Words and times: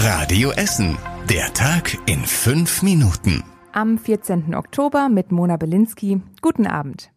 Radio 0.00 0.52
Essen. 0.52 0.96
Der 1.28 1.52
Tag 1.54 1.98
in 2.06 2.20
fünf 2.20 2.84
Minuten. 2.84 3.42
Am 3.72 3.98
14. 3.98 4.54
Oktober 4.54 5.08
mit 5.08 5.32
Mona 5.32 5.56
Belinsky. 5.56 6.22
Guten 6.40 6.68
Abend. 6.68 7.10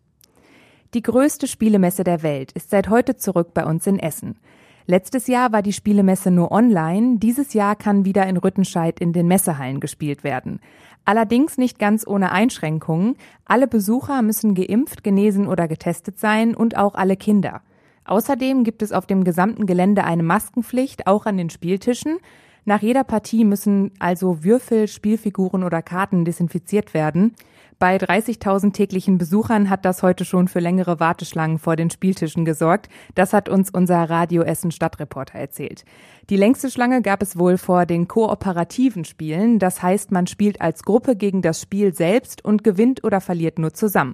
Die 0.96 1.04
größte 1.04 1.46
Spielemesse 1.46 2.04
der 2.04 2.24
Welt 2.24 2.52
ist 2.54 2.72
seit 2.72 2.90
heute 2.90 3.18
zurück 3.18 3.54
bei 3.54 3.66
uns 3.66 3.86
in 3.86 4.00
Essen. 4.00 4.40
Letztes 4.88 5.28
Jahr 5.28 5.52
war 5.52 5.62
die 5.62 5.74
Spielemesse 5.74 6.32
nur 6.32 6.52
online, 6.52 7.20
dieses 7.20 7.54
Jahr 7.54 7.76
kann 7.76 8.04
wieder 8.04 8.26
in 8.26 8.38
Rüttenscheid 8.38 9.00
in 9.00 9.14
den 9.14 9.28
Messehallen 9.28 9.80
gespielt 9.80 10.24
werden. 10.24 10.60
Allerdings 11.06 11.60
nicht 11.60 11.78
ganz 11.78 12.08
ohne 12.08 12.32
Einschränkungen. 12.32 13.16
Alle 13.46 13.68
Besucher 13.68 14.24
müssen 14.24 14.56
geimpft, 14.56 15.04
genesen 15.04 15.46
oder 15.46 15.68
getestet 15.68 16.20
sein 16.20 16.56
und 16.56 16.78
auch 16.78 16.96
alle 16.96 17.16
Kinder. 17.16 17.62
Außerdem 18.06 18.64
gibt 18.64 18.82
es 18.82 18.92
auf 18.92 19.06
dem 19.06 19.24
gesamten 19.24 19.68
Gelände 19.68 20.04
eine 20.04 20.24
Maskenpflicht, 20.24 21.06
auch 21.06 21.28
an 21.28 21.38
den 21.38 21.52
Spieltischen. 21.52 22.18
Nach 22.64 22.82
jeder 22.82 23.04
Partie 23.04 23.44
müssen 23.44 23.92
also 23.98 24.44
Würfel, 24.44 24.88
Spielfiguren 24.88 25.64
oder 25.64 25.82
Karten 25.82 26.26
desinfiziert 26.26 26.94
werden. 26.94 27.34
Bei 27.80 27.98
30.000 27.98 28.74
täglichen 28.74 29.18
Besuchern 29.18 29.72
hat 29.72 29.86
das 29.86 30.04
heute 30.04 30.24
schon 30.26 30.48
für 30.48 30.60
längere 30.60 31.00
Warteschlangen 31.00 31.58
vor 31.58 31.76
den 31.76 31.90
Spieltischen 31.90 32.46
gesorgt. 32.46 32.90
Das 33.16 33.34
hat 33.34 33.50
uns 33.50 33.72
unser 33.72 34.08
Radio 34.08 34.44
Essen 34.44 34.70
Stadtreporter 34.70 35.40
erzählt. 35.40 35.84
Die 36.30 36.36
längste 36.36 36.70
Schlange 36.70 37.02
gab 37.02 37.24
es 37.24 37.40
wohl 37.40 37.58
vor 37.58 37.88
den 37.88 38.08
kooperativen 38.08 39.06
Spielen. 39.06 39.58
Das 39.58 39.82
heißt, 39.82 40.12
man 40.12 40.28
spielt 40.28 40.62
als 40.62 40.84
Gruppe 40.84 41.16
gegen 41.16 41.42
das 41.42 41.60
Spiel 41.60 41.96
selbst 41.96 42.46
und 42.46 42.64
gewinnt 42.64 43.04
oder 43.04 43.22
verliert 43.22 43.58
nur 43.58 43.74
zusammen. 43.74 44.14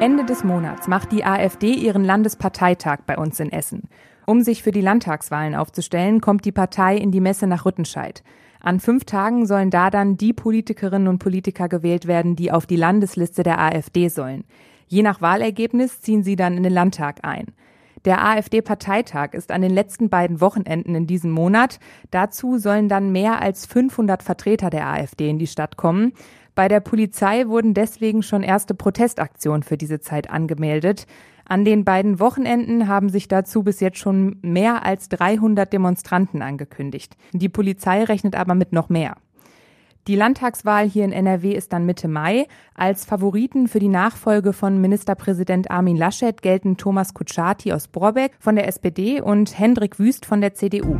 Ende 0.00 0.24
des 0.24 0.42
Monats 0.42 0.88
macht 0.88 1.12
die 1.12 1.24
AfD 1.24 1.72
ihren 1.74 2.02
Landesparteitag 2.02 3.02
bei 3.06 3.16
uns 3.16 3.38
in 3.38 3.52
Essen. 3.52 3.88
Um 4.28 4.42
sich 4.42 4.62
für 4.62 4.72
die 4.72 4.82
Landtagswahlen 4.82 5.54
aufzustellen, 5.54 6.20
kommt 6.20 6.44
die 6.44 6.52
Partei 6.52 6.98
in 6.98 7.10
die 7.10 7.20
Messe 7.22 7.46
nach 7.46 7.64
Rüttenscheid. 7.64 8.22
An 8.60 8.78
fünf 8.78 9.06
Tagen 9.06 9.46
sollen 9.46 9.70
da 9.70 9.88
dann 9.88 10.18
die 10.18 10.34
Politikerinnen 10.34 11.08
und 11.08 11.18
Politiker 11.18 11.66
gewählt 11.66 12.06
werden, 12.06 12.36
die 12.36 12.52
auf 12.52 12.66
die 12.66 12.76
Landesliste 12.76 13.42
der 13.42 13.58
AfD 13.58 14.08
sollen. 14.08 14.44
Je 14.86 15.00
nach 15.00 15.22
Wahlergebnis 15.22 16.02
ziehen 16.02 16.24
sie 16.24 16.36
dann 16.36 16.58
in 16.58 16.62
den 16.62 16.74
Landtag 16.74 17.20
ein. 17.22 17.54
Der 18.04 18.22
AfD-Parteitag 18.22 19.32
ist 19.32 19.50
an 19.50 19.62
den 19.62 19.72
letzten 19.72 20.10
beiden 20.10 20.42
Wochenenden 20.42 20.94
in 20.94 21.06
diesem 21.06 21.30
Monat. 21.30 21.80
Dazu 22.10 22.58
sollen 22.58 22.90
dann 22.90 23.10
mehr 23.10 23.40
als 23.40 23.64
500 23.64 24.22
Vertreter 24.22 24.68
der 24.68 24.88
AfD 24.88 25.30
in 25.30 25.38
die 25.38 25.46
Stadt 25.46 25.78
kommen. 25.78 26.12
Bei 26.54 26.68
der 26.68 26.80
Polizei 26.80 27.46
wurden 27.46 27.72
deswegen 27.72 28.22
schon 28.22 28.42
erste 28.42 28.74
Protestaktionen 28.74 29.62
für 29.62 29.78
diese 29.78 30.00
Zeit 30.00 30.28
angemeldet. 30.28 31.06
An 31.48 31.64
den 31.64 31.84
beiden 31.84 32.20
Wochenenden 32.20 32.88
haben 32.88 33.08
sich 33.08 33.26
dazu 33.26 33.62
bis 33.62 33.80
jetzt 33.80 33.96
schon 33.96 34.36
mehr 34.42 34.84
als 34.84 35.08
300 35.08 35.72
Demonstranten 35.72 36.42
angekündigt. 36.42 37.16
Die 37.32 37.48
Polizei 37.48 38.04
rechnet 38.04 38.36
aber 38.36 38.54
mit 38.54 38.72
noch 38.72 38.90
mehr. 38.90 39.16
Die 40.06 40.14
Landtagswahl 40.14 40.88
hier 40.88 41.04
in 41.04 41.12
NRW 41.12 41.52
ist 41.52 41.72
dann 41.72 41.86
Mitte 41.86 42.08
Mai. 42.08 42.46
Als 42.74 43.04
Favoriten 43.04 43.66
für 43.66 43.78
die 43.78 43.88
Nachfolge 43.88 44.52
von 44.52 44.80
Ministerpräsident 44.80 45.70
Armin 45.70 45.96
Laschet 45.96 46.40
gelten 46.40 46.76
Thomas 46.76 47.14
Kutschaty 47.14 47.72
aus 47.72 47.88
Borbeck 47.88 48.32
von 48.38 48.56
der 48.56 48.68
SPD 48.68 49.20
und 49.20 49.58
Hendrik 49.58 49.98
Wüst 49.98 50.26
von 50.26 50.40
der 50.40 50.54
CDU. 50.54 50.98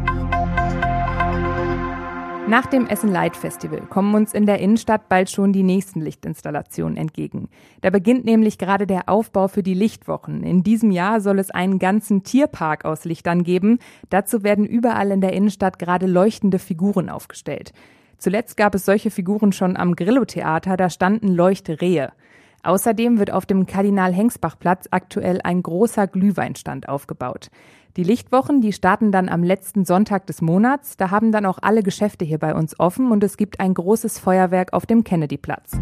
Nach 2.48 2.64
dem 2.64 2.86
Essen 2.86 3.12
Light 3.12 3.36
Festival 3.36 3.82
kommen 3.82 4.14
uns 4.14 4.32
in 4.32 4.46
der 4.46 4.58
Innenstadt 4.58 5.10
bald 5.10 5.28
schon 5.28 5.52
die 5.52 5.62
nächsten 5.62 6.00
Lichtinstallationen 6.00 6.96
entgegen. 6.96 7.50
Da 7.82 7.90
beginnt 7.90 8.24
nämlich 8.24 8.56
gerade 8.56 8.86
der 8.86 9.10
Aufbau 9.10 9.48
für 9.48 9.62
die 9.62 9.74
Lichtwochen. 9.74 10.42
In 10.42 10.62
diesem 10.62 10.90
Jahr 10.90 11.20
soll 11.20 11.40
es 11.40 11.50
einen 11.50 11.78
ganzen 11.78 12.22
Tierpark 12.22 12.86
aus 12.86 13.04
Lichtern 13.04 13.42
geben. 13.42 13.80
Dazu 14.08 14.44
werden 14.44 14.64
überall 14.64 15.10
in 15.10 15.20
der 15.20 15.34
Innenstadt 15.34 15.78
gerade 15.78 16.06
leuchtende 16.06 16.58
Figuren 16.58 17.10
aufgestellt. 17.10 17.74
Zuletzt 18.16 18.56
gab 18.56 18.74
es 18.74 18.86
solche 18.86 19.10
Figuren 19.10 19.52
schon 19.52 19.76
am 19.76 19.94
Grillo-Theater, 19.94 20.78
da 20.78 20.88
standen 20.88 21.28
Leuchtrehe. 21.28 22.12
Außerdem 22.62 23.18
wird 23.18 23.30
auf 23.30 23.46
dem 23.46 23.66
Kardinal-Hengsbach-Platz 23.66 24.88
aktuell 24.90 25.40
ein 25.42 25.62
großer 25.62 26.06
Glühweinstand 26.06 26.88
aufgebaut. 26.88 27.50
Die 27.96 28.04
Lichtwochen, 28.04 28.60
die 28.60 28.72
starten 28.72 29.10
dann 29.10 29.28
am 29.28 29.42
letzten 29.42 29.84
Sonntag 29.84 30.26
des 30.26 30.40
Monats. 30.40 30.96
Da 30.96 31.10
haben 31.10 31.32
dann 31.32 31.46
auch 31.46 31.58
alle 31.62 31.82
Geschäfte 31.82 32.24
hier 32.24 32.38
bei 32.38 32.54
uns 32.54 32.78
offen 32.78 33.10
und 33.10 33.24
es 33.24 33.36
gibt 33.36 33.60
ein 33.60 33.74
großes 33.74 34.18
Feuerwerk 34.18 34.72
auf 34.72 34.86
dem 34.86 35.02
Kennedy-Platz. 35.02 35.72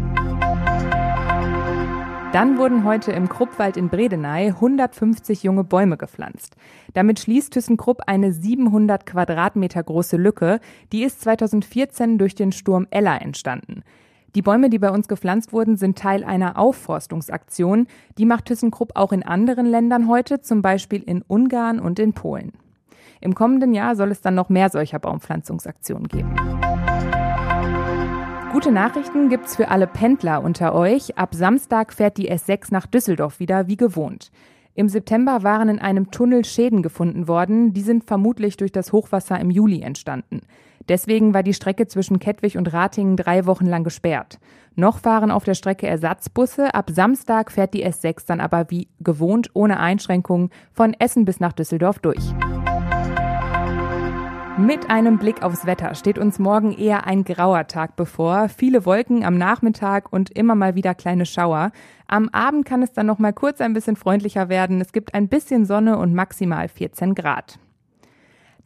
Dann 2.33 2.57
wurden 2.57 2.83
heute 2.83 3.13
im 3.13 3.29
Kruppwald 3.29 3.77
in 3.77 3.89
Bredeney 3.89 4.49
150 4.49 5.43
junge 5.43 5.63
Bäume 5.63 5.97
gepflanzt. 5.97 6.55
Damit 6.93 7.19
schließt 7.19 7.53
ThyssenKrupp 7.53 8.01
eine 8.05 8.33
700 8.33 9.05
Quadratmeter 9.05 9.81
große 9.81 10.17
Lücke. 10.17 10.59
Die 10.91 11.03
ist 11.03 11.21
2014 11.21 12.17
durch 12.17 12.35
den 12.35 12.51
Sturm 12.51 12.85
Ella 12.91 13.17
entstanden. 13.17 13.83
Die 14.35 14.41
Bäume, 14.41 14.69
die 14.69 14.79
bei 14.79 14.91
uns 14.91 15.07
gepflanzt 15.07 15.53
wurden, 15.53 15.77
sind 15.77 15.97
Teil 15.97 16.23
einer 16.23 16.57
Aufforstungsaktion. 16.57 17.87
Die 18.17 18.25
macht 18.25 18.45
ThyssenKrupp 18.45 18.91
auch 18.95 19.11
in 19.11 19.23
anderen 19.23 19.65
Ländern 19.65 20.07
heute, 20.07 20.41
zum 20.41 20.61
Beispiel 20.61 21.01
in 21.01 21.23
Ungarn 21.27 21.79
und 21.79 21.99
in 21.99 22.13
Polen. 22.13 22.51
Im 23.21 23.33
kommenden 23.33 23.73
Jahr 23.73 23.95
soll 23.95 24.11
es 24.11 24.21
dann 24.21 24.35
noch 24.35 24.49
mehr 24.49 24.69
solcher 24.69 24.99
Baumpflanzungsaktionen 24.99 26.07
geben. 26.07 26.35
Gute 28.51 28.71
Nachrichten 28.71 29.29
gibt's 29.29 29.55
für 29.55 29.69
alle 29.69 29.87
Pendler 29.87 30.43
unter 30.43 30.73
euch. 30.73 31.17
Ab 31.17 31.33
Samstag 31.33 31.93
fährt 31.93 32.17
die 32.17 32.31
S6 32.31 32.67
nach 32.71 32.85
Düsseldorf 32.85 33.39
wieder 33.39 33.67
wie 33.67 33.77
gewohnt. 33.77 34.31
Im 34.77 34.89
September 34.89 35.41
waren 35.41 35.69
in 35.69 35.79
einem 35.79 36.11
Tunnel 36.11 36.45
Schäden 36.45 36.83
gefunden 36.83 37.27
worden. 37.27 37.73
Die 37.73 37.81
sind 37.81 38.03
vermutlich 38.03 38.57
durch 38.57 38.71
das 38.71 38.93
Hochwasser 38.93 39.39
im 39.39 39.49
Juli 39.49 39.81
entstanden. 39.81 40.41
Deswegen 40.87 41.33
war 41.33 41.41
die 41.41 41.55
Strecke 41.55 41.87
zwischen 41.87 42.19
Kettwig 42.19 42.59
und 42.59 42.71
Ratingen 42.71 43.17
drei 43.17 43.47
Wochen 43.47 43.65
lang 43.65 43.83
gesperrt. 43.83 44.37
Noch 44.75 44.99
fahren 44.99 45.31
auf 45.31 45.43
der 45.43 45.55
Strecke 45.55 45.87
Ersatzbusse. 45.87 46.75
Ab 46.75 46.91
Samstag 46.91 47.51
fährt 47.51 47.73
die 47.73 47.87
S6 47.87 48.27
dann 48.27 48.39
aber 48.39 48.69
wie 48.69 48.87
gewohnt 48.99 49.49
ohne 49.55 49.79
Einschränkungen 49.79 50.51
von 50.71 50.93
Essen 50.93 51.25
bis 51.25 51.39
nach 51.39 51.53
Düsseldorf 51.53 51.97
durch. 51.97 52.21
Mit 54.59 54.89
einem 54.89 55.19
Blick 55.19 55.43
aufs 55.43 55.67
Wetter 55.67 55.93
steht 55.93 56.17
uns 56.17 56.39
morgen 56.39 56.71
eher 56.71 57.05
ein 57.05 57.23
grauer 57.23 57.67
Tag 57.67 57.95
bevor. 57.95 58.49
Viele 58.49 58.87
Wolken 58.87 59.23
am 59.23 59.37
Nachmittag 59.37 60.11
und 60.11 60.31
immer 60.31 60.55
mal 60.55 60.73
wieder 60.73 60.95
kleine 60.95 61.27
Schauer. 61.27 61.71
Am 62.07 62.27
Abend 62.29 62.65
kann 62.65 62.81
es 62.81 62.91
dann 62.91 63.05
noch 63.05 63.19
mal 63.19 63.33
kurz 63.33 63.61
ein 63.61 63.73
bisschen 63.73 63.95
freundlicher 63.95 64.49
werden. 64.49 64.81
Es 64.81 64.93
gibt 64.93 65.13
ein 65.13 65.27
bisschen 65.27 65.65
Sonne 65.65 65.99
und 65.99 66.15
maximal 66.15 66.69
14 66.69 67.13
Grad. 67.13 67.59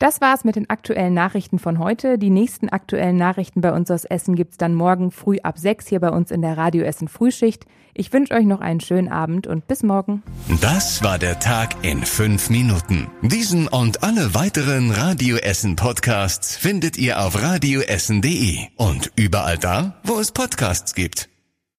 Das 0.02 0.20
war's 0.20 0.44
mit 0.44 0.56
den 0.56 0.68
aktuellen 0.68 1.14
Nachrichten 1.14 1.60
von 1.60 1.78
heute. 1.78 2.18
Die 2.18 2.32
nächsten 2.32 2.70
aktuellen 2.70 3.18
Nachrichten 3.18 3.62
bei 3.62 3.72
uns 3.72 3.92
aus 3.92 4.04
Essen 4.04 4.36
gibt's 4.36 4.58
dann 4.58 4.74
morgen 4.74 5.12
früh 5.12 5.38
ab 5.44 5.60
sechs 5.60 5.86
hier 5.86 6.00
bei 6.00 6.10
uns 6.10 6.32
in 6.32 6.42
der 6.42 6.58
Radio 6.58 6.84
Essen 6.84 7.08
Frühschicht. 7.08 7.68
Ich 7.94 8.12
wünsche 8.12 8.34
euch 8.34 8.46
noch 8.46 8.62
einen 8.62 8.80
schönen 8.80 9.10
Abend 9.10 9.46
und 9.46 9.68
bis 9.68 9.84
morgen. 9.84 10.24
Das 10.60 11.04
war 11.04 11.20
der 11.20 11.38
Tag 11.38 11.76
in 11.84 12.04
fünf 12.04 12.50
Minuten. 12.50 13.12
Diesen 13.22 13.68
und 13.68 14.02
alle 14.02 14.34
weiteren 14.34 14.90
Radio 14.90 15.38
Essen 15.38 15.76
Podcasts 15.76 16.58
findet 16.58 16.98
ihr 16.98 17.24
auf 17.24 17.40
radioessen.de 17.40 18.58
und 18.78 19.12
überall 19.16 19.60
da, 19.60 20.00
wo 20.04 20.20
es 20.20 20.32
Podcasts 20.32 20.96
gibt. 20.96 21.30